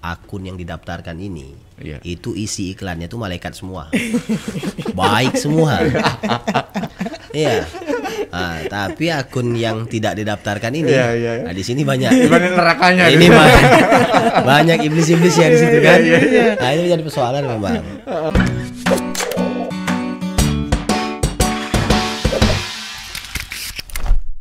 [0.00, 1.96] akun yang didaftarkan ini Iya.
[2.04, 3.88] itu isi iklannya tuh malaikat semua,
[5.00, 5.80] baik semua.
[7.32, 7.64] Iya.
[8.28, 11.32] Ah, tapi akun yang tidak didaftarkan ini, Iya, iya.
[11.48, 12.28] nah, di sini banyak.
[12.28, 13.04] Dibanding nerakanya.
[13.08, 13.32] ini gitu.
[13.32, 13.62] banyak,
[14.44, 15.98] banyak iblis-iblis ya di situ kan.
[16.04, 16.44] iya, iya.
[16.60, 17.80] Nah itu jadi persoalan memang.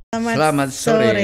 [0.09, 1.05] Selamat, Selamat sore.
[1.05, 1.15] Selamat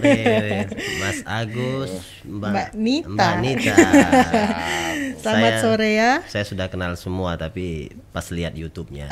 [0.00, 0.66] sore,
[0.98, 1.90] Mas Agus,
[2.22, 3.08] Mbak, Mbak Nita.
[3.08, 3.74] Mbak Nita.
[5.18, 6.12] Selamat Saya- sore ya.
[6.24, 9.10] Saya sudah kenal semua, tapi pas lihat YouTube-nya.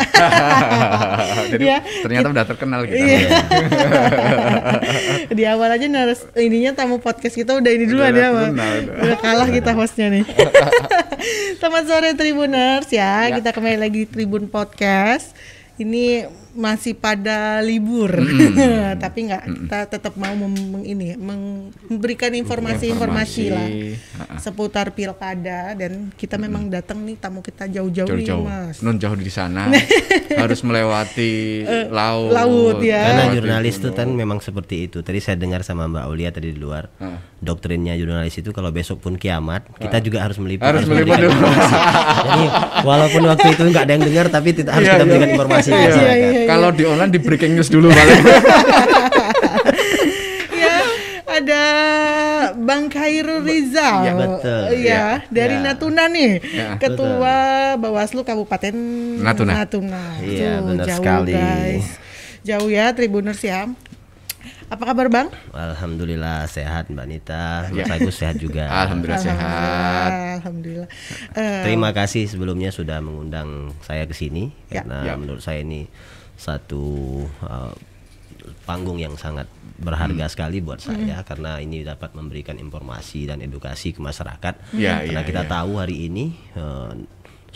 [1.52, 1.79] Jadi Iya.
[2.01, 2.96] ternyata udah terkenal kita.
[2.96, 3.29] Iya.
[5.37, 8.52] Di awal aja narus ininya tamu podcast kita udah ini duluan Udah ya, Bang.
[8.52, 9.02] terkenal, udah.
[9.02, 10.24] Udah kalah kita hostnya nih.
[11.59, 13.27] Selamat sore Tribuners ya.
[13.27, 13.34] Ya.
[13.34, 15.34] Kita kembali lagi di Tribun Podcast.
[15.77, 16.24] Ini
[16.56, 18.09] masih pada libur,
[19.05, 24.38] tapi nggak kita tetap mau mem- meng- ini meng- memberikan informasi-informasi lah Informasi.
[24.38, 28.43] seputar pilkada dan kita memang datang nih tamu kita jauh-jauh nih Jauh-jauh.
[28.43, 28.80] mas.
[28.80, 29.68] Non jauh di sana.
[30.37, 32.30] harus melewati laut.
[32.30, 33.04] laut, ya.
[33.07, 35.01] Karena jurnalis itu kan memang seperti itu.
[35.01, 36.88] Tadi saya dengar sama Mbak Aulia tadi di luar.
[36.96, 37.18] Heeh.
[37.38, 40.65] Doktrinnya jurnalis itu kalau besok pun kiamat, kita juga harus meliput.
[40.65, 41.29] Harus meliput dulu.
[41.37, 41.74] informasi.
[42.18, 42.45] Jadi
[42.82, 45.10] walaupun waktu itu nggak ada yang dengar, tapi tidak harus Iya, kita iya.
[45.10, 45.68] berikan informasi.
[45.68, 46.51] ke Iya.
[46.52, 48.23] Kalau di online di breaking news dulu paling.
[50.57, 50.77] ya
[51.27, 51.65] ada
[52.57, 54.63] Bang Khairul Rizal Ya, betul.
[54.73, 55.65] ya Ya, dari ya.
[55.65, 57.37] Natuna nih Ya, ketua
[57.77, 58.74] Bawaslu Kabupaten
[59.21, 59.67] Natuna.
[60.19, 61.33] Iya, Tuh, benar jauh, sekali.
[61.35, 61.87] guys
[62.41, 63.67] jauh ya Tribuners ya
[64.67, 67.87] apa kabar Bang Alhamdulillah sehat Mbak Nita, Mas Ya.
[67.93, 68.67] Agus sehat juga.
[68.83, 70.11] Alhamdulillah sehat.
[70.37, 70.89] Alhamdulillah
[71.33, 74.83] Eh, Terima kasih sebelumnya sudah mengundang saya ke sini Ya.
[74.83, 75.15] karena Ya.
[75.15, 75.87] menurut saya ini
[76.37, 76.84] satu
[77.42, 77.75] uh,
[78.62, 84.00] panggung yang sangat berharga sekali buat saya karena ini dapat memberikan informasi dan edukasi ke
[84.00, 84.54] masyarakat.
[84.76, 85.50] Ya, karena ya, kita ya.
[85.50, 86.94] tahu hari ini uh,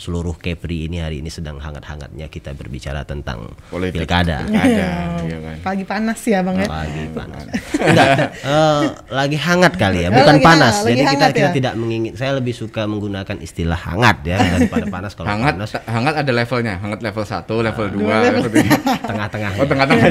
[0.01, 4.01] seluruh Kepri ini hari ini sedang hangat-hangatnya kita berbicara tentang Politik.
[4.01, 4.41] pilkada.
[4.43, 4.87] Ada,
[5.29, 5.57] ya kan.
[5.61, 7.43] pagi panas ya Bang ya Lagi panas.
[7.77, 8.07] Enggak,
[8.41, 10.73] eh, lagi hangat kali ya, bukan lagi panas.
[10.73, 11.53] hangat, lagi Jadi kita hangat kita ya?
[11.53, 12.11] tidak mengingin.
[12.13, 15.11] Saya lebih suka menggunakan istilah hangat ya daripada panas.
[15.13, 16.73] Kalau Hangat, panas hangat ada levelnya.
[16.75, 18.41] Hangat level 1, level 2, Dua level.
[18.41, 18.51] level
[18.97, 19.05] 3.
[19.05, 19.51] tengah-tengah.
[19.55, 20.07] Oh, tengah-tengah.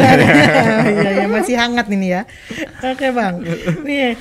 [0.86, 2.22] Iya ya masih hangat ini ya.
[2.80, 3.34] Oke bang.
[3.82, 4.14] Nih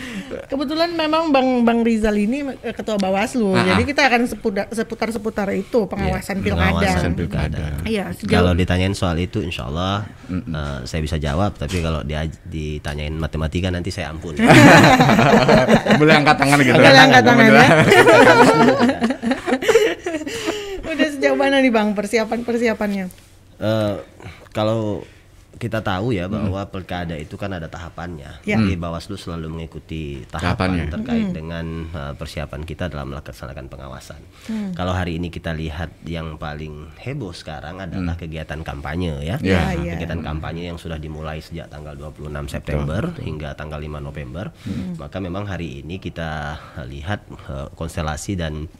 [0.46, 3.54] kebetulan memang bang bang Rizal ini eh, ketua Bawaslu.
[3.54, 6.72] Ah, Jadi kita akan seputar seputar seputar itu pengawasan Iya, pilkada.
[6.72, 7.64] pengawasan pilkada.
[7.84, 11.54] Iya Kalau ditanyain soal itu, insya Allah eh, saya bisa jawab.
[11.54, 14.40] Tapi kalau dia ditanyain matematika nanti saya ampun.
[16.02, 16.74] Boleh angkat tangan gitu.
[16.74, 17.68] Boleh angkat tangan ya.
[20.90, 23.06] Udah sejauh mana nih bang persiapan persiapannya?
[23.60, 23.96] Eh,
[24.50, 25.04] kalau
[25.60, 28.48] kita tahu ya bahwa pilkada itu kan ada tahapannya.
[28.48, 28.56] Ya.
[28.56, 30.86] Jadi Bawaslu selalu mengikuti tahapan Tahapannya.
[30.88, 34.24] terkait dengan uh, persiapan kita dalam melaksanakan pengawasan.
[34.74, 39.36] Kalau hari ini kita lihat yang paling heboh sekarang adalah kegiatan kampanye ya.
[39.44, 39.76] Ya.
[39.76, 39.94] Ya, ya.
[40.00, 44.56] Kegiatan kampanye yang sudah dimulai sejak tanggal 26 September hingga tanggal 5 November.
[44.96, 46.56] Maka memang hari ini kita
[46.88, 48.72] lihat uh, konstelasi dan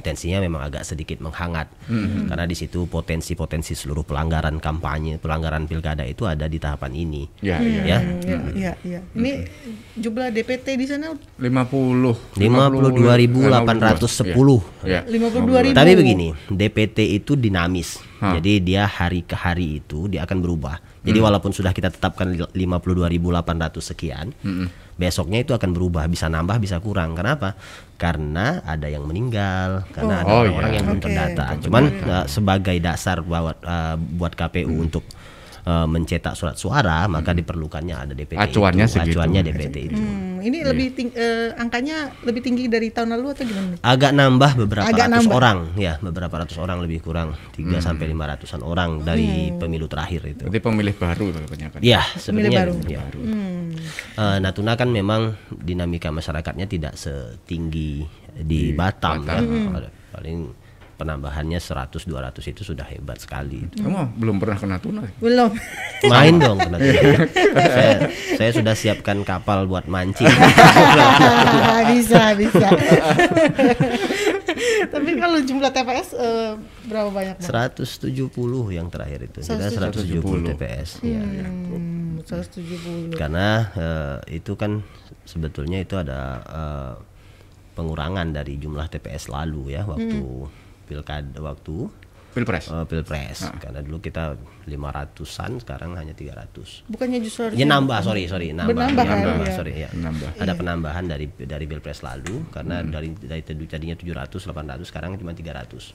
[0.00, 1.68] tensinya memang agak sedikit menghangat
[2.26, 7.28] karena di situ potensi-potensi seluruh pelanggaran kampanye, pelanggaran pilkada itu ada di tahapan ini.
[7.44, 7.84] Ya, ya.
[7.84, 9.00] Ya, Iya iya iya.
[9.12, 9.44] Ini
[10.00, 12.40] jumlah DPT di sana 50.
[12.40, 14.88] 52.810.
[14.88, 15.04] Ya.
[15.04, 15.76] 52 ribu.
[15.76, 18.00] Tapi begini, DPT itu dinamis.
[18.20, 18.36] Hah.
[18.36, 20.76] Jadi dia hari ke hari itu dia akan berubah.
[21.00, 21.26] Jadi Hmm.
[21.26, 24.36] walaupun sudah kita tetapkan li- 52.800 sekian,
[24.94, 27.16] besoknya itu akan berubah, bisa nambah, bisa kurang.
[27.16, 27.56] Kenapa?
[27.96, 30.76] Karena ada yang meninggal, karena ada Oh, orang-orang iya.
[30.76, 31.44] yang belum terdata.
[31.58, 35.04] Cuman uh, sebagai dasar buat uh, buat KPU untuk
[35.62, 38.36] uh, mencetak surat suara, maka diperlukannya ada DPT.
[38.36, 38.94] Acuannya itu.
[38.94, 39.14] segitu.
[39.14, 39.96] Acuannya DPT itu.
[39.96, 43.66] Hmm, ini lebih ting- eh, angkanya lebih tinggi dari tahun lalu atau gimana?
[43.70, 43.78] nih?
[43.82, 45.34] agak nambah beberapa Agak ratus nambah.
[45.34, 49.58] orang ya beberapa ratus orang lebih kurang 3 sampai lima ratusan orang dari Hmm.
[49.58, 51.78] pemilu terakhir itu Berarti pemilih baru kebanyakan.
[51.80, 52.72] ya Pemilih sebenarnya baru.
[52.86, 53.00] ya.
[53.10, 53.68] Hmm.
[54.12, 59.40] Eh, Natuna kan memang dinamika masyarakatnya tidak setinggi di, Batam, ya
[59.74, 60.38] Ada- paling
[61.00, 65.00] penambahannya 100 200 itu sudah hebat sekali Kamu belum pernah ke Natuna?
[65.08, 65.12] ya?
[65.16, 65.50] Belum.
[66.12, 67.00] main dong ke Natuna.
[67.76, 67.94] saya,
[68.36, 70.28] saya sudah siapkan kapal buat mancing
[71.96, 72.68] bisa bisa.
[74.90, 76.52] Tapi kalau jumlah TPS eh,
[76.90, 77.36] berapa banyak?
[77.40, 77.72] Bang?
[77.72, 78.12] 170
[78.76, 81.46] yang terakhir itu kita 170 TPS ya, ya.
[81.48, 83.16] Hmm, 170.
[83.16, 84.84] karena eh, itu kan
[85.24, 86.94] sebetulnya itu ada eh,
[87.74, 90.20] pengurangan dari jumlah TPS lalu ya waktu
[90.90, 91.86] pilkada waktu
[92.30, 92.66] Pilpres.
[92.68, 93.42] eh, pilpres.
[93.58, 96.86] Karena dulu kita 500-an, sekarang hanya 300.
[96.86, 98.70] Bukannya justru Ya nambah, sorry, sorry, nambah.
[98.70, 99.50] Kan, Nambah, ya.
[99.52, 99.90] sorry, ya.
[99.90, 100.38] Nambah.
[100.38, 105.30] Ada penambahan dari dari pilpres lalu karena dari dari tadi- tadinya 700, 800, sekarang cuma
[105.32, 105.90] 300.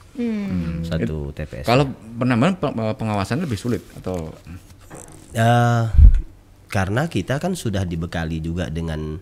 [0.83, 1.63] Satu TPS.
[1.63, 4.35] Kalau penambahan pe- pengawasan lebih sulit atau
[5.31, 5.83] Eh,
[6.69, 9.19] karena kita kan sudah dibekali juga dengan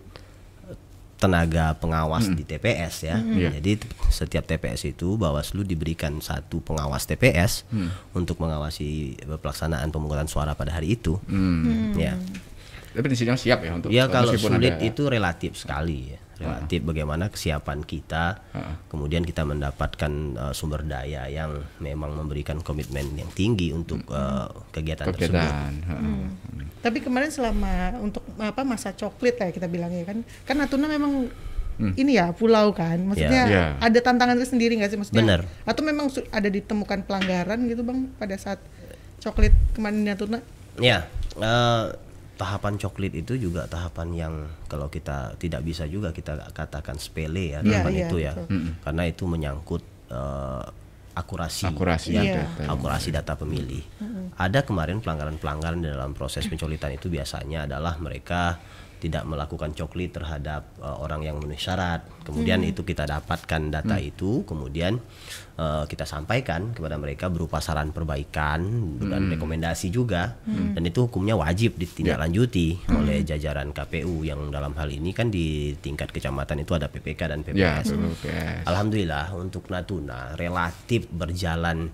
[1.24, 3.16] tenaga pengawas di TPS ya.
[3.16, 3.56] Iya.
[3.56, 7.64] Jadi setiap TPS itu Bawaslu diberikan satu pengawas TPS
[8.12, 11.16] untuk mengawasi pelaksanaan pemungutan suara pada hari itu.
[11.94, 12.20] Ya.
[12.94, 16.18] tapi prinsipnya siap ya untuk Ya kalau sulit ada- itu relatif sekali ya.
[16.34, 18.42] Relatif bagaimana kesiapan kita.
[18.90, 25.06] Kemudian kita mendapatkan uh, sumber daya yang memang memberikan komitmen yang tinggi untuk uh, kegiatan,
[25.10, 25.30] tersebut.
[25.30, 25.72] kegiatan.
[25.86, 26.22] heeh.
[26.82, 31.30] Tapi kemarin selama untuk apa masa coklit ya kita bilangnya kan, kan Natuna memang
[31.74, 33.50] ini ya pulau kan, maksudnya Hmm.
[33.50, 33.64] Ya.
[33.82, 35.26] ada tantangan tersendiri nggak sih maksudnya?
[35.26, 35.40] Bener.
[35.66, 38.62] Atau memang ada ditemukan pelanggaran gitu bang pada saat
[39.18, 40.38] coklit kemarin di Natuna?
[40.78, 41.84] Ya, eh,
[42.34, 44.34] tahapan coklit itu juga tahapan yang
[44.66, 48.74] kalau kita tidak bisa juga kita katakan sepele ya Iya, tahapan iya, itu ya, betul.
[48.80, 50.64] karena itu menyangkut eh,
[51.14, 52.42] akurasi, Akurasi Iya.
[52.42, 52.66] data.
[52.68, 53.86] akurasi data pemilih.
[54.34, 58.58] Ada kemarin pelanggaran-pelanggaran dalam proses pencolitan itu biasanya adalah mereka
[59.04, 62.00] tidak melakukan coklit terhadap uh, orang yang memenuhi syarat.
[62.24, 64.96] Kemudian itu kita dapatkan data itu, kemudian
[65.60, 68.64] uh, kita sampaikan kepada mereka berupa saran perbaikan
[69.04, 70.40] dan rekomendasi juga.
[70.48, 76.08] Dan itu hukumnya wajib ditindaklanjuti oleh jajaran KPU yang dalam hal ini kan di tingkat
[76.08, 77.92] kecamatan itu ada PPK dan Ya, PPS.
[77.92, 78.32] oke.
[78.64, 81.92] Alhamdulillah untuk Natuna relatif berjalan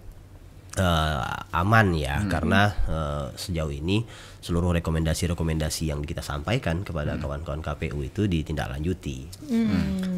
[0.76, 2.22] eh, aman ya.
[2.26, 4.04] Karena eh, sejauh ini
[4.40, 9.28] seluruh rekomendasi-rekomendasi yang kita sampaikan kepada kawan-kawan KPU itu ditindaklanjuti.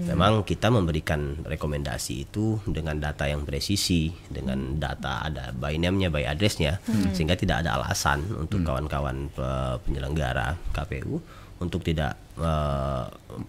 [0.07, 6.23] Memang kita memberikan rekomendasi itu dengan data yang presisi, dengan data ada by name-nya, by
[6.23, 6.79] address-nya,
[7.11, 11.19] sehingga tidak ada alasan untuk kawan-kawan pe- penyelenggara KPU
[11.59, 13.05] untuk tidak eh,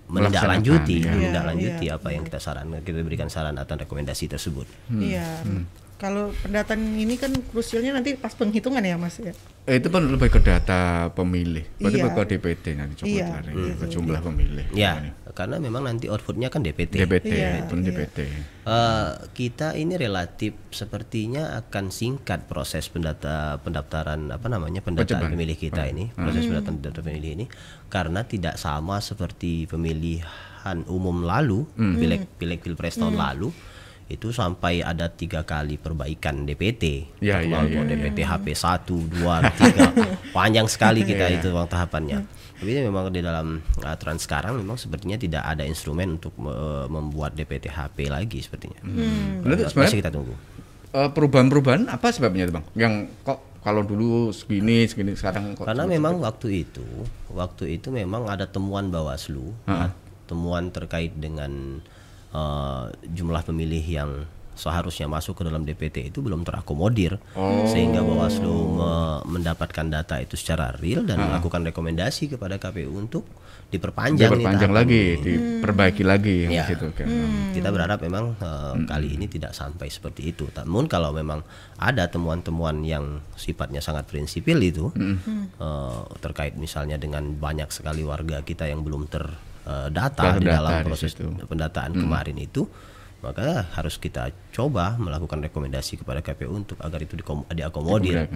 [0.09, 1.13] menindaklanjuti, ya.
[1.13, 4.65] menindaklanjuti Iya, apa yang kita sarankan, kita berikan saran atau rekomendasi tersebut.
[4.89, 5.25] Iya.
[6.03, 9.31] Kalau pendataan ini kan krusialnya nanti pas penghitungan ya mas ya.
[9.63, 11.63] Eh, itu kan lebih ke data pemilih.
[11.79, 12.11] Berarti Iya.
[12.11, 14.65] ke DPT nanti coba Iya, cari, iya, ke jumlah pemilih.
[14.75, 15.09] Ya, Ini.
[15.31, 17.00] karena memang nanti outputnya kan DPT.
[17.00, 17.88] DPT, Iya, pun iya.
[17.88, 18.17] DPT.
[18.67, 25.88] Eh, kita ini relatif sepertinya akan singkat proses pendata pendaftaran apa namanya pendataan pemilih kita
[25.88, 27.45] ini proses pendaftaran data pemilih ini
[27.88, 33.51] karena tidak sama seperti pemilihan umum lalu pileg pileg pilpres tahun lalu
[34.13, 40.31] itu sampai ada tiga kali perbaikan DPT Ya, ya, ya, DPT HP 1, 2, 3
[40.31, 42.21] panjang sekali kita itu uang tahapannya.
[42.54, 46.54] Tapi memang di dalam aturan sekarang memang sepertinya tidak ada instrumen untuk me-
[46.88, 48.80] membuat DPT HP lagi sepertinya.
[49.42, 50.36] Berarti Masih sebenarnya kita tunggu.
[50.94, 52.65] eh, perubahan-perubahan apa sebabnya tuh bang?
[52.77, 56.86] Yang kok kalau dulu segini segini sekarang kok Karena memang waktu itu,
[57.30, 59.92] waktu itu memang ada temuan Bawaslu, ya,
[60.24, 61.81] temuan terkait dengan
[62.33, 64.12] eh, jumlah pemilih yang
[64.53, 67.18] seharusnya masuk ke dalam DPT itu belum terakomodir,
[67.65, 73.25] sehingga Bawaslu me- mendapatkan data itu secara real dan melakukan rekomendasi kepada KPU untuk
[73.74, 75.25] diperpanjang, diperpanjang lagi, ini.
[75.25, 76.69] diperbaiki lagi Ya.
[76.69, 77.09] situ kan.
[77.50, 80.45] Kita berharap memang eh, kali ini tidak sampai seperti itu.
[80.53, 81.41] Namun kalau memang
[81.75, 88.69] ada temuan-temuan yang sifatnya sangat prinsipil itu eh, terkait misalnya dengan banyak sekali warga kita
[88.69, 89.09] yang belum
[89.63, 91.24] terdata di Terdata dalam di proses situ.
[91.48, 92.68] pendataan kemarin itu,
[93.20, 97.15] maka harus kita coba melakukan rekomendasi kepada KPU untuk agar itu
[97.50, 98.27] diakomodir.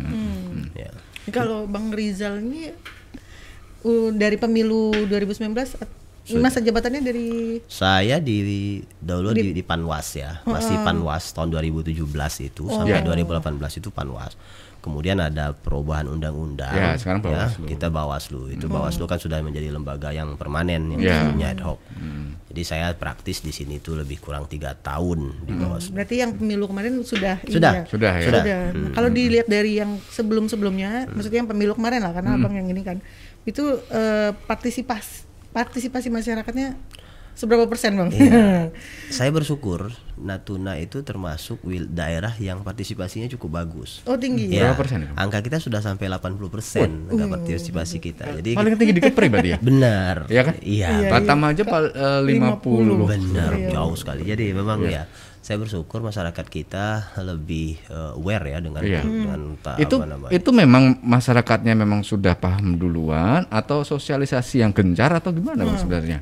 [0.72, 0.92] Ya.
[1.30, 2.72] Kalau Bang Rizal ini
[3.84, 5.52] uh, dari pemilu 2019
[5.84, 5.96] at-
[6.28, 7.28] masa jabatannya dari
[7.72, 12.04] Saya di dahulu di, di Panwas ya, masih Panwas tahun 2017
[12.44, 14.36] itu sampai 2018 itu Panwas.
[14.88, 16.72] Kemudian ada perubahan undang-undang.
[16.72, 17.68] Ya, sekarang Bawaslu.
[17.68, 18.42] kita Bawaslu.
[18.50, 21.20] Itu Bawaslu kan sudah menjadi lembaga yang permanen yang Ya.
[21.20, 21.80] sebelumnya ad hoc.
[22.48, 25.92] Jadi saya praktis di sini itu lebih kurang tiga tahun di Bawaslu.
[25.92, 27.74] berarti yang pemilu kemarin sudah ini Sudah.
[27.74, 27.84] ya?
[27.86, 28.26] Sudah ya.
[28.26, 28.44] Sudah.
[28.72, 32.82] Nah, kalau dilihat dari yang sebelum-sebelumnya, maksudnya yang pemilu kemarin lah, karena abang yang ini
[32.82, 32.98] kan,
[33.44, 36.78] itu eh, partisipasi partisipasi masyarakatnya
[37.38, 38.10] seberapa persen bang?
[38.10, 38.74] Iya.
[39.16, 44.02] saya bersyukur Natuna itu termasuk wil- daerah yang partisipasinya cukup bagus.
[44.04, 44.50] oh tinggi.
[44.50, 45.14] Ya, Berapa persen, Bang?
[45.16, 48.26] angka kita sudah sampai 80 persen angka partisipasi kita.
[48.36, 49.58] Jadi Paling tinggi di Kepri berarti ya?
[49.70, 50.26] benar.
[50.26, 50.54] Iya kan?
[50.60, 53.06] Iya, Batam aja pal- eh, 50.
[53.06, 53.70] benar Iya.
[53.72, 54.26] jauh sekali.
[54.26, 55.06] Jadi memang ya
[55.38, 56.88] saya bersyukur masyarakat kita
[57.22, 59.02] lebih eh, aware ya dengan Iya.
[59.06, 60.32] dengan ta- itu apa namanya.
[60.34, 66.20] itu memang masyarakatnya memang sudah paham duluan atau sosialisasi yang gencar atau gimana bang sebenarnya?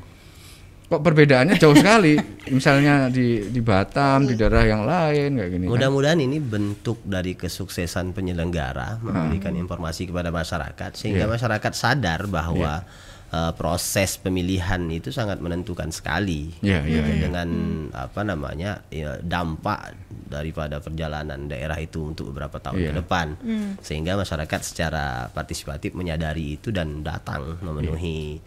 [0.86, 2.14] Kok perbedaannya jauh sekali.
[2.48, 5.64] Misalnya di di Batam, di daerah yang lain kayak gini.
[5.64, 5.70] kan.
[5.72, 11.32] Mudah-mudahan ini bentuk dari kesuksesan penyelenggara memberikan informasi kepada masyarakat sehingga Iya.
[11.32, 12.86] masyarakat sadar bahwa
[13.26, 17.20] eh, proses pemilihan itu sangat menentukan sekali Iya, iya, Eh, iya.
[17.20, 17.48] dengan
[17.90, 22.86] apa namanya ya, dampak daripada perjalanan daerah itu untuk beberapa tahun Iya.
[22.86, 23.26] ke depan
[23.80, 28.38] sehingga masyarakat secara partisipatif menyadari itu dan datang memenuhi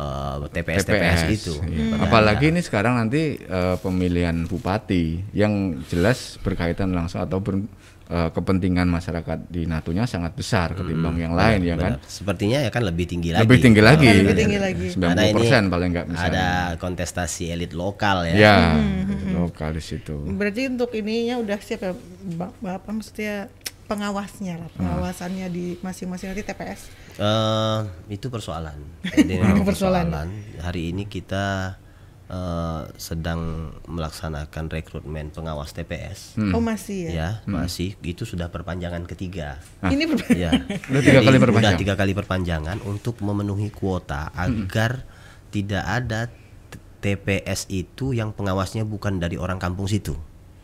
[0.00, 1.54] eh, TPS TPS, itu.
[1.62, 1.92] iya.
[1.92, 5.52] Pada Apalagi ini sekarang nanti eh, pemilihan bupati yang
[5.86, 7.68] jelas berkaitan langsung atau ber-
[8.06, 11.94] eh, kepentingan masyarakat di Natuna sangat besar ketimbang yang lain ya kan.
[11.94, 12.02] Benar.
[12.02, 13.44] Sepertinya ya kan lebih tinggi lagi.
[13.44, 14.06] Lebih tinggi lagi.
[14.06, 14.86] Oh, lebih tinggi lagi.
[14.90, 16.30] 90% paling enggak misalnya.
[16.32, 18.34] Ada kontestasi elit lokal ya.
[18.34, 18.56] Ya,
[19.32, 20.16] lokal di situ.
[20.26, 21.92] Berarti untuk ininya udah siap ya,
[22.34, 23.46] Ba- Bapak maksudnya
[23.86, 26.86] pengawasnya lah, pengawasannya di masing-masing nanti TPS.
[27.12, 28.78] Eh, itu persoalan.
[29.20, 30.06] Memang Persoalan.
[30.08, 30.28] persoalan.
[30.60, 31.74] Hari ini kita
[32.26, 33.40] eh, sedang
[33.84, 36.38] melaksanakan rekrutmen pengawas TPS.
[36.54, 37.10] Oh masih ya.
[37.10, 39.58] Ya, masih itu sudah perpanjangan ketiga.
[39.82, 40.54] Ini ber- Ya.
[40.90, 41.72] Udah tiga kali perpanjang.
[41.72, 45.02] Udah tiga kali perpanjangan untuk memenuhi kuota agar
[45.50, 46.30] tidak ada
[47.00, 50.14] TPS itu yang pengawasnya bukan dari orang kampung situ.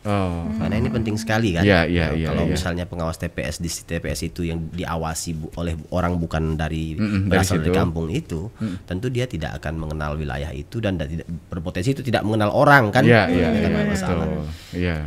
[0.07, 0.47] Oh.
[0.55, 1.67] Karena ini penting sekali kan.
[1.67, 2.55] Iya, iya, iya, Kalau iya.
[2.55, 7.29] misalnya pengawas TPS di TPS itu yang diawasi bu- oleh orang bukan dari Mm-mm, dari
[7.29, 8.47] berasal dari kampung itu,
[8.87, 12.87] tentu dia tidak akan mengenal wilayah itu dan da- tidak berpotensi itu tidak mengenal orang
[12.89, 13.03] kan.
[13.03, 14.39] Iya, iya, kan iya.
[14.71, 14.97] Iya.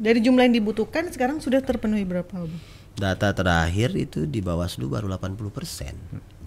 [0.00, 2.32] Dari jumlah yang dibutuhkan sekarang sudah terpenuhi berapa?
[2.32, 2.48] Bang?
[2.96, 5.92] Data terakhir itu di Bawaslu baru 80 persen.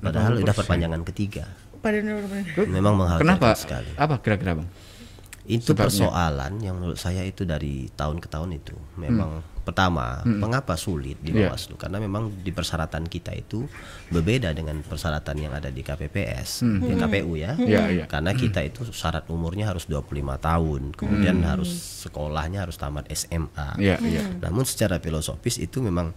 [0.02, 1.46] Padahal udah perpanjangan ketiga.
[1.78, 3.50] Pada Memang mengkhawatirkan Kenapa?
[3.54, 3.92] sekali.
[3.94, 4.68] Apa kira-kira, Bang?
[5.44, 5.84] Itu Sebabnya?
[6.08, 11.32] persoalan yang menurut saya itu dari tahun ke tahun itu memang pertama mengapa sulit di
[11.32, 11.48] Iya.
[11.48, 13.64] Bawaslu karena memang di persyaratan kita itu
[14.08, 17.56] berbeda dengan persyaratan yang ada di KPPS, di KPU ya.
[17.56, 18.06] Iya, iya.
[18.06, 20.04] Karena kita itu syarat umurnya harus 25
[20.38, 21.72] tahun, kemudian harus
[22.04, 23.80] sekolahnya harus tamat SMA.
[23.80, 24.24] Iya, iya.
[24.40, 26.12] Namun secara filosofis itu memang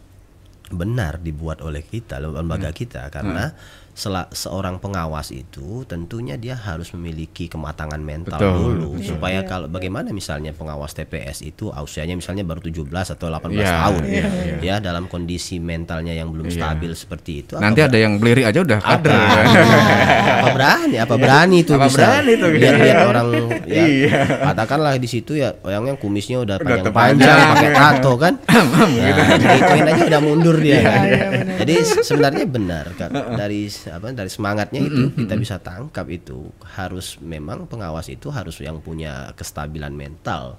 [0.67, 2.75] benar dibuat oleh kita lembaga Hmm.
[2.75, 3.55] kita karena
[3.97, 8.53] sela- seorang pengawas itu tentunya dia harus memiliki kematangan mental Betul.
[8.77, 13.73] dulu supaya kalau bagaimana misalnya pengawas TPS itu usianya misalnya baru 17 atau 18 Iya,
[13.73, 14.25] tahun iya,
[14.61, 16.55] ya dalam kondisi mentalnya yang belum Iya.
[16.55, 19.17] stabil seperti itu Nanti apa, ada yang belirik aja udah apa, kader.
[20.37, 20.97] apa berani?
[20.99, 22.61] Apa berani itu Apa bisa berani tuh, gitu.
[22.61, 23.27] lihat-lihat orang
[23.65, 23.85] ya?
[23.87, 24.21] Iya.
[24.45, 28.35] katakanlah di situ ya orangnya kumisnya udah Udah panjang-panjang pakai tato kan?
[28.77, 30.79] Nah, digituin aja udah mundur dia.
[30.79, 31.01] Kan.
[31.03, 31.27] iya,
[31.57, 36.51] jadi se- sebenarnya benar kan dari apa dari semangatnya itu kita bisa tangkap itu.
[36.65, 40.59] Harus memang pengawas itu harus yang punya kestabilan mental.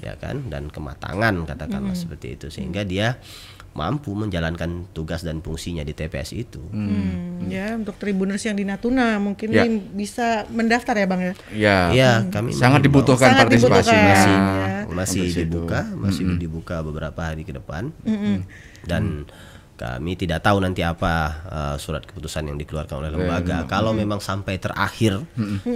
[0.00, 0.46] Ya kan?
[0.46, 2.46] Dan kematangan katakanlah seperti itu.
[2.48, 3.18] Sehingga dia
[3.76, 6.56] mampu menjalankan tugas dan fungsinya di TPS itu.
[6.72, 9.68] Hmm, ya untuk tribuners yang di Natuna mungkin Ya.
[9.68, 11.34] bisa mendaftar ya bang ya.
[11.52, 11.78] Ya.
[11.92, 13.92] Iya, kami Sangat dibutuhkan Sangat partisipasinya.
[13.92, 14.96] dibutuhkan, masih ya.
[14.96, 17.92] masih dibuka masih dibuka beberapa hari ke depan.
[18.80, 19.28] Dan
[19.76, 23.68] kami tidak tahu nanti apa uh, surat keputusan yang dikeluarkan oleh lembaga.
[23.68, 25.20] Kalau memang sampai terakhir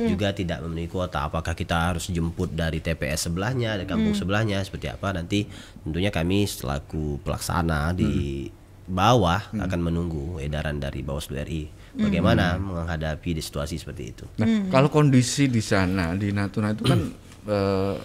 [0.08, 1.28] juga tidak memenuhi kuota.
[1.28, 5.12] Apakah kita harus jemput dari TPS sebelahnya dari kampung sebelahnya seperti apa?
[5.12, 5.44] Nanti
[5.84, 8.48] tentunya kami selaku pelaksana di
[8.90, 11.64] bawah akan menunggu edaran dari Bawaslu RI
[11.94, 14.24] bagaimana menghadapi di situasi seperti itu?
[14.42, 17.00] Nah, kalau kondisi di sana di Natuna itu kan
[17.46, 17.96] eh,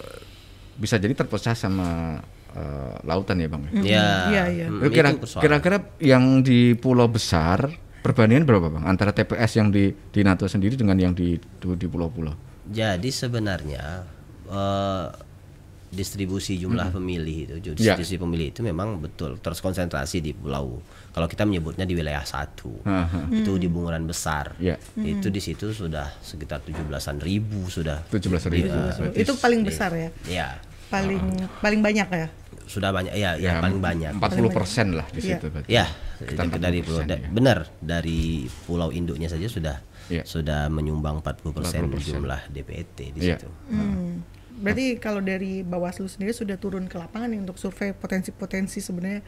[0.76, 2.20] bisa jadi terpecah sama
[2.52, 3.62] eh, lautan ya, Bang.
[3.74, 4.66] ya Iya, iya.
[4.68, 5.42] itu persoalan.
[5.42, 7.66] Kira-kira yang di pulau besar
[8.00, 8.84] perbandingan berapa, Bang?
[8.84, 12.34] Antara TPS yang di di Natuna sendiri dengan yang di di pulau-pulau.
[12.66, 14.06] Jadi sebenarnya
[14.46, 15.06] eh,
[15.86, 17.94] distribusi jumlah pemilih itu, ju- Ya.
[17.94, 20.82] distribusi pemilih itu memang betul terkonsentrasi di pulau.
[21.10, 23.32] Kalau kita menyebutnya di wilayah satu, Aha.
[23.32, 24.52] itu di bunguran besar.
[24.58, 24.76] Ya.
[24.92, 28.04] Itu di situ sudah sekitar 17-an ribu sudah.
[28.06, 29.08] 17.000.
[29.08, 30.48] Di- Itu paling besar ya, Ya,
[30.88, 31.22] paling
[31.58, 32.28] paling banyak ya.
[32.66, 33.14] sudah banyak.
[33.14, 34.18] Ya, ya, paling banyak.
[34.18, 35.38] 40 persen lah di Iya.
[35.38, 35.46] situ.
[35.48, 35.70] berarti.
[35.70, 35.86] Ya,
[36.18, 37.28] Sekitar dari 40% pulau da- ya.
[37.30, 38.20] benar dari
[38.66, 39.76] pulau induknya saja sudah
[40.06, 40.26] Iya.
[40.26, 42.18] sudah menyumbang 40%, 40%.
[42.18, 43.38] jumlah DPT di Iya.
[43.38, 43.48] situ.
[43.70, 44.26] Hmm.
[44.56, 49.22] Berarti kalau dari Bawaslu sendiri sudah turun ke lapangan nih untuk survei potensi-potensi sebenarnya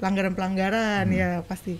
[0.00, 1.76] pelanggaran-pelanggaran ya pasti.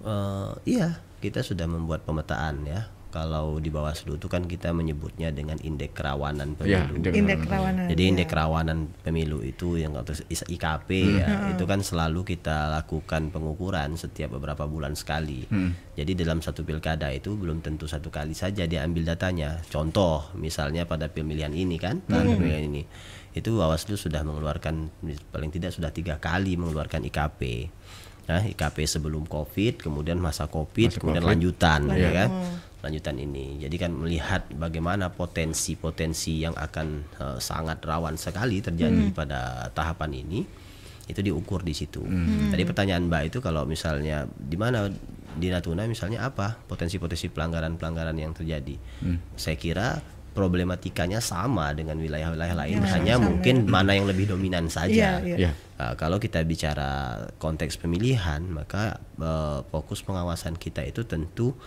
[0.00, 0.88] Eh, iya,
[1.18, 2.88] kita sudah membuat pemetaan ya.
[3.10, 6.94] Kalau di Bawaslu itu kan kita menyebutnya dengan indeks kerawanan Ya, pemilu.
[6.96, 7.84] indeks Indeks kerawanan.
[7.86, 8.08] Jadi ya.
[8.08, 10.88] indeks kerawanan pemilu itu yang atau is- IKP
[11.18, 15.44] ya, itu kan selalu kita lakukan pengukuran setiap beberapa bulan sekali.
[15.92, 19.58] Jadi dalam satu pilkada itu belum tentu satu kali saja dia ambil datanya.
[19.66, 22.82] Contoh misalnya pada pemilihan ini kan, tahun pemilihan ini
[23.30, 24.90] itu Bawaslu sudah mengeluarkan
[25.28, 27.70] paling tidak sudah tiga kali mengeluarkan IKP.
[28.22, 31.32] Nah, IKP sebelum COVID, kemudian masa COVID, Masa kemudian COVID.
[31.32, 32.28] lanjutan, ya kan.
[32.80, 33.60] Lanjutan ini.
[33.60, 36.86] Jadi kan melihat bagaimana potensi-potensi yang akan
[37.20, 40.40] uh, sangat rawan sekali terjadi pada tahapan ini
[41.10, 42.06] itu diukur di situ.
[42.54, 44.86] Tadi pertanyaan Mbak itu kalau misalnya di mana
[45.30, 48.78] di Natuna misalnya apa potensi-potensi pelanggaran-pelanggaran yang terjadi?
[49.34, 49.98] Saya kira
[50.30, 55.18] problematikanya sama dengan wilayah-wilayah lain, hanya mungkin mana yang lebih dominan saja.
[55.18, 55.50] Iya.
[55.50, 55.52] Ya.
[55.74, 61.58] Uh, kalau kita bicara konteks pemilihan, maka uh, fokus pengawasan kita itu tentu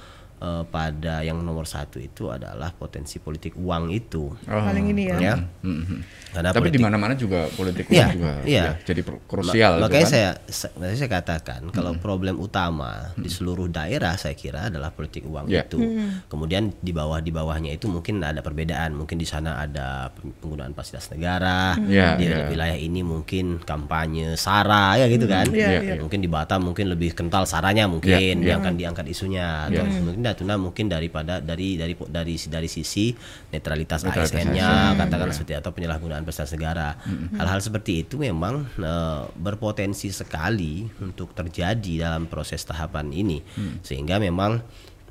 [0.44, 5.18] uh, pada yang nomor satu itu adalah potensi politik uang itu, Paling ini ya.
[5.18, 5.36] ya.
[5.64, 5.98] Mhm.
[6.34, 8.64] Karena Tapi di politik- mana-mana juga politik Iya, juga iya.
[8.74, 9.72] ya, jadi krusial.
[9.72, 10.12] Ma- itu makanya kan.
[10.12, 15.24] saya sa- makanya saya katakan kalau problem utama di seluruh daerah saya kira adalah politik
[15.24, 15.62] uang Ya.
[15.64, 15.78] itu.
[16.26, 18.92] Kemudian di bawah di bawahnya itu mungkin ada perbedaan.
[18.94, 21.78] Mungkin di sana ada penggunaan fasilitas negara.
[21.86, 22.50] Ya, di ya.
[22.50, 25.46] wilayah ini mungkin kampanye sara ya gitu kan.
[25.48, 25.94] Iya, Ya, iya.
[25.96, 26.02] ya.
[26.02, 28.58] Mungkin di Batam mungkin lebih kental saranya mungkin Ya, ya.
[28.58, 29.70] yang akan diangkat isunya.
[29.70, 33.14] Atau mungkin Natuna mungkin daripada dari dari dari dari sisi
[33.54, 36.98] netralitas, Netralitas ASN-nya katakanlah seperti atau penyalahgunaan fasilitas negara.
[37.38, 43.40] Hal-hal seperti itu memang eh, berpotensi sekali untuk terjadi dalam proses tahapan ini.
[43.86, 44.60] Sehingga memang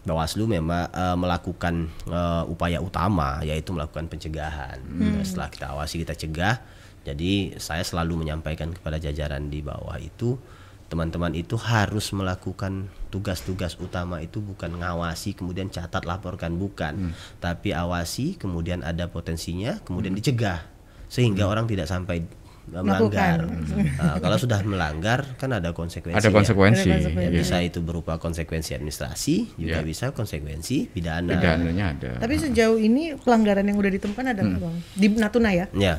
[0.02, 4.83] Bawaslu memang eh, melakukan eh, upaya utama yaitu melakukan pencegahan.
[4.83, 6.59] Nah, Setelah kita awasi kita cegah.
[7.02, 10.38] Jadi saya selalu menyampaikan kepada jajaran di bawah itu
[10.92, 18.37] teman-teman itu harus melakukan tugas-tugas utama itu bukan ngawasi kemudian catat laporkan bukan tapi awasi
[18.37, 20.68] kemudian ada potensinya kemudian dicegah
[21.08, 22.28] sehingga orang tidak sampai
[22.76, 23.49] uh, melanggar
[24.02, 26.88] Nah, kalau sudah melanggar kan ada konsekuensi ada konsekuensi.
[26.88, 27.25] Ada konsekuensi.
[27.25, 27.40] Ya, Iya.
[27.40, 29.87] bisa itu berupa konsekuensi administrasi juga Ya.
[29.87, 32.11] bisa konsekuensi pidana Pidananya ada.
[32.20, 34.76] Tapi sejauh ini pelanggaran yang udah ditemukan ada nggak bang?
[34.99, 35.66] Di Natuna ya?
[35.72, 35.94] Ya.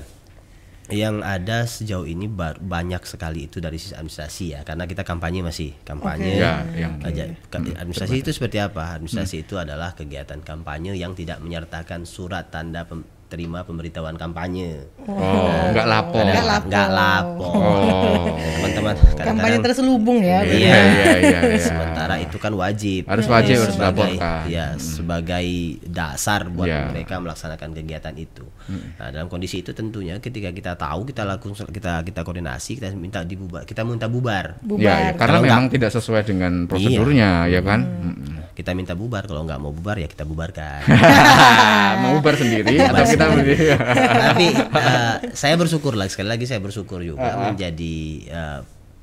[0.93, 5.41] Yang ada sejauh ini bar- banyak sekali itu dari sisi administrasi ya, karena kita kampanye
[5.41, 6.37] masih kampanye.
[6.37, 6.39] Oke.
[6.39, 7.23] Ya, yang aja.
[7.47, 8.93] Ka- Administrasi itu seperti apa?
[8.93, 14.85] Administrasi itu adalah kegiatan kampanye yang tidak menyertakan surat tanda pem- terima pemberitahuan kampanye.
[15.09, 16.21] Oh, enggak lapor.
[16.21, 16.69] Nggak lapor.
[16.69, 17.49] Nggak lapor.
[17.57, 18.29] Oh.
[18.61, 20.45] Teman-teman Kampanye terselubung ya.
[20.45, 21.59] Iya, Iya, iya, iya, iya.
[21.73, 23.09] Sementara itu kan wajib.
[23.09, 24.45] Harus wajib, harus sebagai, dilaporkan.
[24.53, 25.47] Ya, sebagai
[25.89, 26.93] dasar buat Iya.
[26.93, 28.45] mereka melaksanakan kegiatan itu.
[29.01, 33.25] Nah, dalam kondisi itu tentunya ketika kita tahu kita lakukan kita kita koordinasi, kita minta
[33.25, 34.61] dibubar, kita minta bubar.
[34.61, 34.85] Bubar.
[34.85, 37.81] Ya, ya, karena Kalau memang tidak sesuai dengan prosedurnya, ya kan?
[37.81, 38.42] Mm-mm.
[38.53, 40.85] Kita minta bubar, kalau nggak mau bubar ya kita bubarkan.
[42.05, 43.65] Mau ubar sendiri atau kita berdiri?
[43.73, 47.95] Tapi eh, saya bersyukur lagi sekali lagi saya bersyukur juga menjadi
[48.29, 48.59] eh,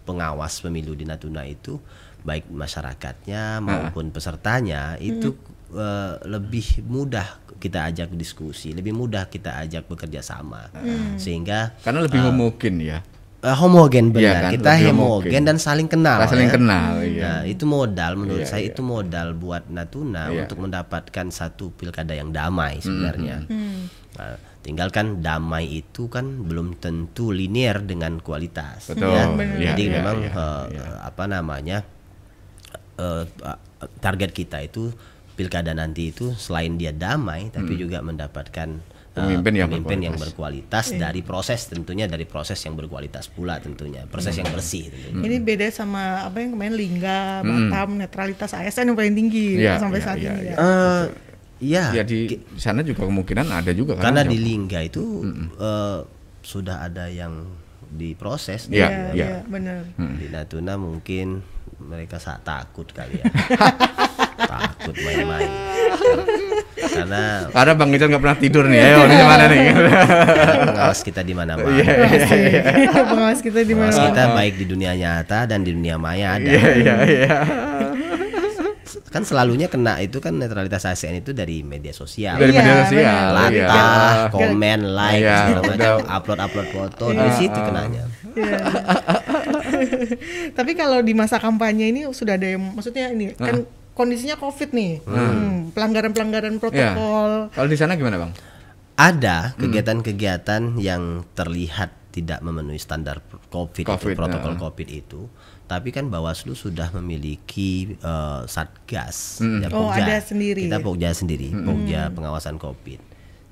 [0.06, 1.82] pengawas pemilu di Natuna itu
[2.22, 5.34] baik masyarakatnya maupun pesertanya itu
[5.74, 7.26] eh, lebih mudah
[7.60, 10.72] kita ajak diskusi, lebih mudah kita ajak bekerja sama,
[11.20, 13.04] sehingga Karena lebih homogen ya.
[13.40, 15.42] Eh, homogen benar, kan, kita lebih homogen homogen.
[15.48, 16.18] dan saling kenal.
[16.24, 16.55] Saling ya.
[16.55, 17.22] kenal, iya.
[17.24, 18.70] Nah, itu modal menurut Iya, saya iya.
[18.72, 20.44] itu modal buat Natuna Iya.
[20.44, 23.48] untuk mendapatkan satu pilkada yang damai sebenarnya.
[23.48, 28.92] Nah, tinggalkan damai itu kan belum tentu linear dengan kualitas.
[28.92, 29.24] Betul, ya.
[29.33, 30.85] Iya, Jadi iya, memang iya, eh, iya.
[31.00, 31.79] apa namanya
[33.00, 33.24] eh,
[34.05, 34.92] target kita itu
[35.33, 38.76] pilkada nanti itu selain dia damai tapi juga mendapatkan
[39.22, 40.87] Pemimpin yang pemimpin yang berkualitas.
[40.88, 45.22] berkualitas dari proses tentunya dari proses yang berkualitas pula tentunya proses yang bersih tentunya.
[45.22, 49.96] Ini beda sama apa yang kemarin Lingga, Batam, netralitas ASN yang paling tinggi Iya, sampai
[49.96, 50.50] iya, saat iya, ini iya.
[50.50, 50.56] ya.
[50.59, 51.04] Eh,
[51.61, 52.18] Iya, Ya di
[52.56, 54.09] sana juga kemungkinan ada juga kan.
[54.09, 55.20] karena di Lingga itu
[55.54, 55.98] eh,
[56.40, 57.44] sudah ada yang
[57.90, 59.26] diproses Iya, Iya, iya.
[59.26, 59.85] iya, benar.
[60.16, 61.44] di Natuna mungkin
[61.78, 63.24] mereka saat takut kali ya
[64.46, 65.48] takut main-main
[66.92, 68.81] karena Karena Bang Ican nggak pernah tidur nih.
[68.81, 69.62] Ayo, ini mana nih?
[70.66, 71.70] pengawas kita di mana-mana
[73.07, 74.07] Pengawas kita di pengawas mana?
[74.09, 77.37] kita baik di dunia nyata dan di dunia maya ada Iya, iya, iya.
[79.07, 83.26] kan selalunya kena itu kan netralitas ASN itu dari media sosial Dari Iya, media sosial.
[83.29, 83.50] benar.
[83.50, 83.66] iya.
[83.66, 88.05] latah, komen, like, Iya, segala macam, upload upload foto di situ kenanya.
[88.31, 88.59] Iya.
[90.57, 93.62] Tapi kalau di masa kampanye ini sudah ada yang maksudnya ini kan
[94.00, 95.04] kondisinya Covid nih.
[95.04, 97.52] Hmm, Pelanggaran-pelanggaran protokol.
[97.52, 97.52] Iya.
[97.52, 98.32] Kalau di sana gimana, Bang?
[98.96, 104.60] Ada kegiatan-kegiatan yang terlihat tidak memenuhi standar COVID, Covid, itu, protokol nah.
[104.60, 105.20] COVID itu.
[105.70, 110.02] Tapi kan Bawaslu sudah memiliki eh, satgas, ya, Oh, Pokja.
[110.02, 110.66] ada sendiri.
[110.66, 113.00] Kita Pokja sendiri, Pokja pengawasan COVID.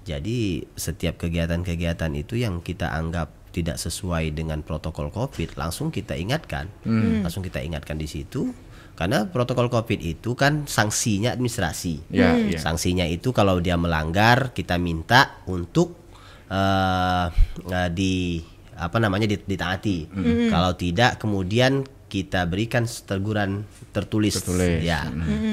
[0.03, 6.69] Jadi setiap kegiatan-kegiatan itu yang kita anggap tidak sesuai dengan protokol COVID, langsung kita ingatkan,
[7.25, 8.51] langsung kita ingatkan di situ.
[8.99, 12.11] Karena protokol COVID itu kan sanksinya administrasi.
[12.11, 12.59] Ya, iya.
[12.59, 15.95] Sanksinya itu kalau dia melanggar kita minta untuk
[16.51, 17.27] eh,
[17.71, 18.43] eh, di
[18.75, 20.11] apa namanya dit- ditaati.
[20.51, 25.07] Kalau tidak kemudian kita berikan teguran tertulis, Tertulis, ya.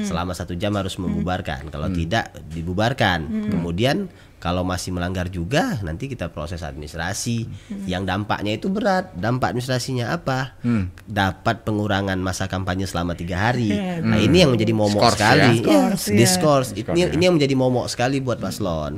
[0.08, 1.70] Selama satu jam harus membubarkan.
[1.70, 3.46] Kalau tidak dibubarkan.
[3.52, 7.48] Kemudian kalau masih melanggar juga nanti kita proses administrasi.
[7.88, 9.10] Yang dampaknya itu berat.
[9.16, 10.60] Dampak administrasinya apa?
[11.08, 13.72] Dapat pengurangan masa kampanye selama tiga hari.
[14.04, 15.18] Nah ini yang menjadi momok Skors ya.
[15.18, 15.54] sekali.
[15.64, 16.16] Skors, ya.
[16.16, 17.06] diskors ini, Skors, ya.
[17.16, 18.92] ini yang menjadi momok sekali buat paslon.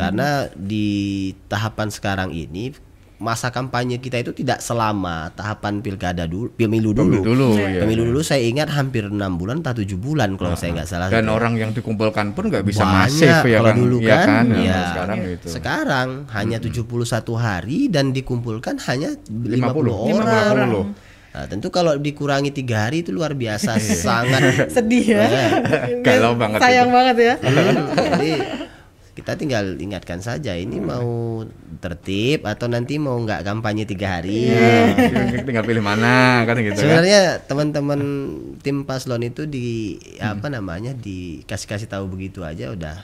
[0.00, 2.87] Karena di tahapan sekarang ini
[3.18, 7.80] masa kampanye kita itu tidak selama tahapan pilkada dulu pemilu dulu Pemilu dulu, ya.
[7.82, 11.26] pemilu dulu saya ingat hampir enam bulan atau tujuh bulan kalau saya nggak salah Dan
[11.26, 13.76] orang yang dikumpulkan pun nggak bisa Banyak masif ya kalau kan?
[13.76, 14.78] dulu Iya kan, Nah, ya.
[14.88, 15.46] sekarang gitu.
[15.50, 16.86] sekarang hanya 71
[17.36, 20.70] hari dan dikumpulkan hanya 50, 50 orang.
[20.94, 21.06] 50.
[21.28, 23.76] Nah, tentu kalau dikurangi tiga hari itu luar biasa
[24.06, 25.26] sangat Sedih ya.
[26.00, 26.94] Galau banget Sayang itu.
[26.94, 27.34] banget ya.
[28.08, 28.30] Jadi
[29.18, 31.42] kita tinggal ingatkan saja ini mau
[31.82, 34.46] tertib atau nanti mau nggak kampanye tiga hari.
[34.46, 34.94] Iya,
[35.42, 36.86] tinggal pilih mana kan gitu kan.
[36.86, 38.00] Sebenarnya teman-teman
[38.62, 43.02] tim paslon itu di apa namanya dikasih kasih tahu begitu aja udah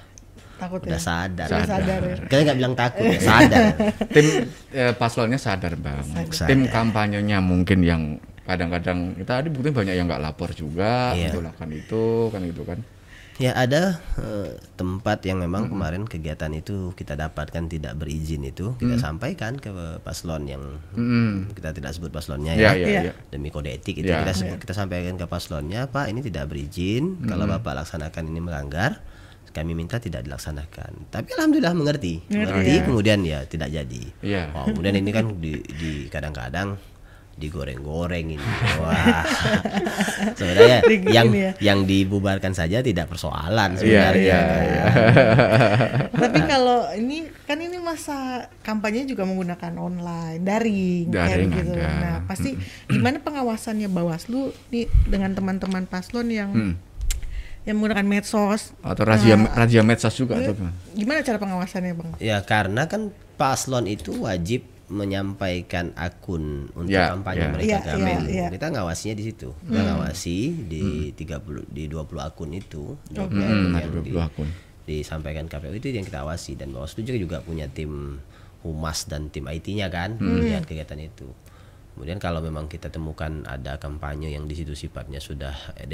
[0.55, 1.03] Takut udah ya.
[1.03, 1.49] sadar.
[1.51, 2.17] Udah sadar ya.
[2.31, 3.65] Kita nggak bilang takut, ya, sadar.
[4.07, 4.27] Tim
[4.71, 6.07] eh, paslonnya sadar bang.
[6.31, 6.47] Sadar.
[6.47, 8.03] Tim kampanyenya mungkin yang
[8.47, 11.35] kadang-kadang kita ada bukti banyak yang nggak lapor juga Iya.
[11.35, 12.79] untuk lakukan itu kan gitu kan.
[13.37, 18.95] Ya ada eh, tempat yang memang kemarin kegiatan itu kita dapatkan tidak berizin itu kita
[18.97, 20.63] sampaikan ke paslon yang
[20.95, 21.51] Mm.
[21.53, 22.71] kita tidak sebut paslonnya Ya ya.
[22.77, 23.01] ya Iya.
[23.05, 23.13] ya.
[23.29, 24.23] Demi kode etik itu Ya.
[24.23, 27.19] kita sebut- kita sampaikan ke paslonnya, Pak ini tidak berizin.
[27.25, 29.03] Kalau Bapak laksanakan ini melanggar,
[29.51, 31.11] kami minta tidak dilaksanakan.
[31.11, 32.75] Tapi alhamdulillah mengerti, mengerti.
[32.83, 34.03] Kemudian ya tidak jadi.
[34.21, 34.43] Iya.
[34.53, 36.79] Wow, kemudian ini kan di, di kadang-kadang
[37.35, 38.47] digoreng-goreng ini.
[38.79, 39.27] Wah.
[40.39, 41.51] sebenarnya yang ya.
[41.59, 44.23] yang dibubarkan saja tidak persoalan Iya sebenarnya.
[44.23, 44.63] iya kan.
[44.63, 44.85] iya.
[46.23, 48.17] Tapi kalau ini kan ini masa
[48.61, 51.73] kampanye juga menggunakan online, daring, kayak Daring gitu.
[51.75, 51.91] ada.
[51.93, 52.51] Nah, pasti
[52.87, 56.75] gimana pengawasannya Bawaslu nih dengan teman-teman paslon yang Hmm.
[57.63, 58.77] yang menggunakan medsos?
[58.79, 60.73] Atau razia Nah, razia medsos juga atau gimana?
[60.93, 62.11] gimana cara pengawasannya, Bang?
[62.19, 67.51] Ya karena kan paslon itu wajib menyampaikan akun untuk Ya, kampanye ya.
[67.51, 68.29] mereka Ya, ke ya, Menlu.
[68.29, 68.47] ya.
[68.49, 69.49] Kita ngawasinya di situ.
[69.59, 72.97] Kita ngawasi di 30 di 20 akun itu.
[73.11, 73.33] Oke.
[73.33, 74.49] Yang Hmm, ada di- 20 akun.
[74.85, 78.21] disampaikan KPU itu yang kita awasi dan Bawaslu juga juga punya tim
[78.61, 81.25] humas dan tim IT-nya kan melihat kegiatan itu.
[81.91, 85.89] Kemudian kalau memang kita temukan ada kampanye yang di situ sifatnya sudah eh,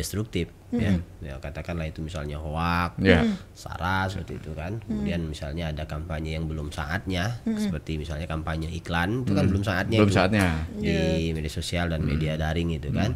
[0.71, 3.27] destruktif ya, ya katakanlah itu misalnya hoak, Ya.
[3.53, 4.79] sara seperti itu kan.
[4.81, 9.99] Kemudian misalnya ada kampanye yang belum saatnya seperti misalnya kampanye iklan itu kan belum saatnya
[9.99, 10.47] Belum itu saatnya.
[10.73, 10.95] di
[11.31, 13.13] media sosial dan media daring itu kan.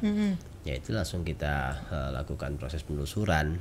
[0.65, 1.55] Ya itu langsung kita
[1.87, 3.61] eh, lakukan proses penelusuran.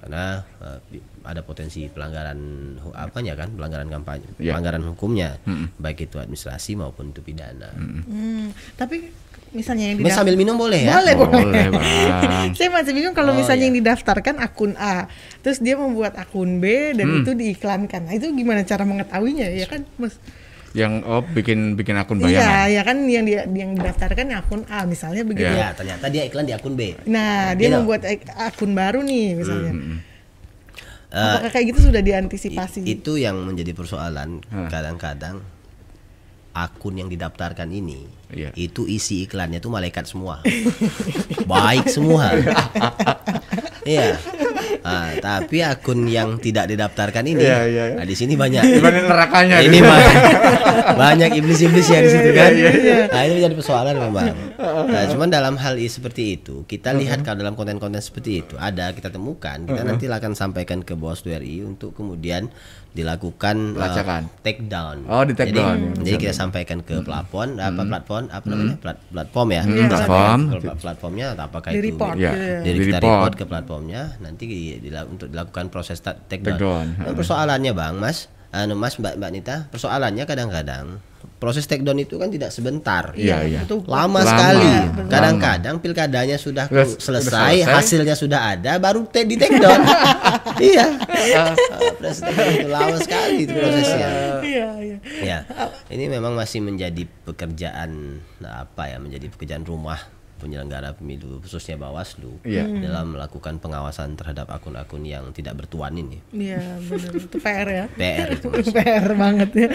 [0.00, 2.40] Karena eh, di- ada potensi pelanggaran
[2.78, 4.56] hu- apanya kan, pelanggaran kampanye, Ya.
[4.56, 5.36] pelanggaran hukumnya,
[5.76, 7.68] baik itu administrasi maupun itu pidana.
[7.76, 9.12] Hmm, tapi
[9.50, 10.94] misalnya yang didaftar sambil minum boleh ya?
[10.96, 11.42] Boleh, boleh.
[11.42, 11.66] Boleh.
[12.56, 13.66] Saya masih bingung kalau Oh, misalnya iya.
[13.66, 15.10] yang didaftarkan akun A,
[15.40, 17.18] terus dia membuat akun B dan Hmm.
[17.20, 18.06] itu diiklankan.
[18.06, 20.16] Nah, itu gimana cara mengetahuinya ya kan, Mas?
[20.70, 22.66] Yang oh bikin bikin akun Iya, bayangan.
[22.70, 25.46] ya kan yang dia yang didaftarkan akun A misalnya begitu.
[25.46, 25.66] Iya.
[25.66, 26.94] Ya, ternyata dia iklan di akun B.
[27.04, 27.76] Nah, dia Gitu.
[27.76, 29.72] membuat akun baru nih misalnya.
[31.10, 32.86] Eh, Apakah kayak gitu sudah diantisipasi?
[32.86, 35.42] Itu yang menjadi persoalan kadang-kadang
[36.52, 38.54] akun yang didaftarkan ini Iya.
[38.54, 40.38] itu isi iklannya tuh malaikat semua.
[41.50, 42.30] Baik semua.
[43.80, 44.20] Iya
[44.90, 47.94] Ah, tapi akun yang tidak didaftarkan ini Iya, iya, iya.
[47.94, 49.56] nah, di sini banyak Dibanding nerakanya.
[49.60, 49.86] ini gitu.
[49.86, 50.14] banyak,
[50.94, 52.50] banyak iblis-iblis ya di situ kan.
[52.52, 52.70] Iya,
[53.08, 54.34] Nah itu menjadi persoalan memang.
[54.86, 58.90] Nah cuman dalam hal i- seperti itu kita lihat kalau dalam konten-konten seperti itu ada
[58.90, 62.50] kita temukan kita nanti akan sampaikan ke Bawaslu RI untuk kemudian
[62.90, 64.22] dilakukan uh, Pelacakan.
[64.42, 65.06] take down.
[65.06, 68.76] Oh, di take jadi, down, ya, Jadi kita sampaikan ke plafon apa platform apa namanya
[68.76, 69.62] Plat- platform ya.
[69.62, 70.40] Hmm, platform.
[70.50, 73.14] ke platformnya atau apakah Di itu report, Ya, jadi di kita report.
[73.14, 76.88] report ke platformnya nanti di- dila- untuk dilakukan proses ta- take Take down.
[76.90, 78.18] down, Nah, persoalannya bang mas
[78.50, 80.98] anu mas mbak mbak Nita persoalannya kadang-kadang
[81.36, 83.60] proses take down itu kan tidak sebentar Iya, iya.
[83.62, 83.84] Betul.
[83.86, 85.06] lama, Lama, sekali betul.
[85.06, 86.98] kadang-kadang pilkadanya sudah selesai,
[87.30, 87.54] selesai.
[87.62, 89.80] hasilnya sudah ada baru te- di take down
[90.62, 90.84] iya
[91.30, 91.54] Ah,
[91.94, 94.08] proses take down itu lama sekali itu prosesnya
[94.42, 94.96] Iya, iya.
[95.22, 95.38] ya
[95.88, 97.90] ini memang masih menjadi pekerjaan
[98.36, 100.00] nah, apa ya menjadi pekerjaan rumah
[100.40, 102.64] penyelenggara pemilu khususnya Bawaslu Iya.
[102.66, 107.86] dalam melakukan pengawasan terhadap akun-akun yang tidak bertuan ini Iya, benar itu PR ya.
[107.92, 108.48] PR itu.
[108.74, 109.68] PR banget ya.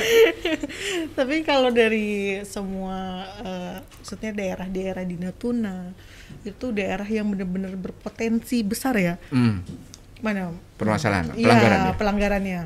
[1.13, 2.05] Tapi kalau dari
[2.43, 2.97] semua
[3.39, 5.93] eh, maksudnya daerah-daerah di Natuna
[6.41, 9.15] itu daerah yang benar-benar berpotensi besar ya.
[9.29, 9.61] Hmm,
[10.19, 10.49] Mana?
[10.75, 11.93] permasalahan, Iya, pelanggaran ya.
[11.95, 12.61] pelanggarannya.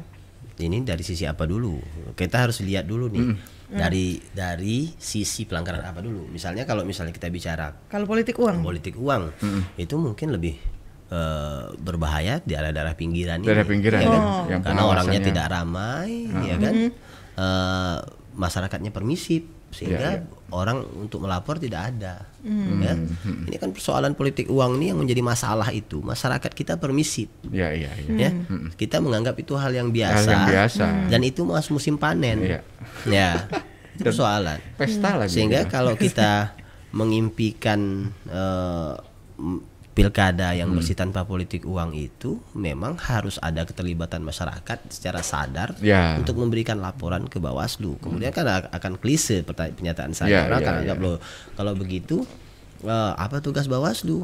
[0.60, 1.80] ini dari sisi apa dulu?
[2.14, 3.28] Kita harus lihat dulu nih
[3.70, 6.26] dari dari sisi pelanggaran apa dulu.
[6.28, 8.66] Misalnya kalau misalnya kita bicara Kalau politik uang.
[8.66, 9.30] politik uang
[9.78, 10.58] itu mungkin lebih
[11.10, 14.24] eh, berbahaya di daerah-daerah pinggiran Daerah ini, pinggiran ya ya, kan?
[14.50, 16.10] yang karena orangnya tidak ramai,
[16.46, 16.76] ya kan,
[17.40, 17.98] Eh,
[18.36, 22.26] masyarakatnya permisif sehingga Ya, orang untuk melapor tidak ada.
[22.42, 22.94] Ya.
[23.46, 27.30] Ini kan persoalan politik uang ini yang menjadi masalah itu masyarakat kita permisif.
[27.48, 28.10] Ya, iya, iya.
[28.20, 28.32] Ya,
[28.74, 30.86] kita menganggap itu hal yang biasa, Hal yang biasa.
[31.08, 32.60] dan itu mas musim panen, Iya.
[33.06, 33.30] ya,
[33.94, 35.38] itu persoalan Pesta lagi.
[35.38, 35.72] sehingga gitu.
[35.72, 36.58] kalau kita
[36.90, 38.10] mengimpikan
[39.38, 39.62] m-
[40.02, 46.16] pilkada yang bersih tanpa politik uang itu memang harus ada keterlibatan masyarakat secara sadar Ya.
[46.16, 48.00] untuk memberikan laporan ke Bawaslu.
[48.00, 50.80] Kemudian kan a- akan klise pernyataan saya Ya, orang ya, akan ya.
[50.82, 51.18] anggap loh
[51.54, 52.24] kalau begitu
[52.80, 54.24] eh, apa tugas Bawaslu?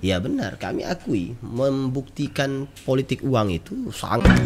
[0.00, 4.38] Ya benar, kami akui membuktikan politik uang itu sangat